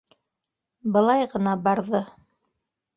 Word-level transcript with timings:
Былай 0.97 1.29
ғына 1.37 1.57
барҙы. 1.69 2.05